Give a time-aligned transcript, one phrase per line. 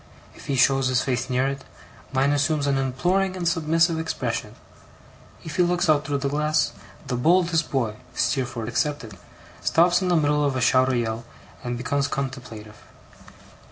[0.33, 1.63] If he shows his face near it,
[2.11, 4.55] mine assumes an imploring and submissive expression.
[5.43, 6.71] If he looks out through the glass,
[7.05, 9.15] the boldest boy (Steerforth excepted)
[9.61, 11.23] stops in the middle of a shout or yell,
[11.63, 12.81] and becomes contemplative.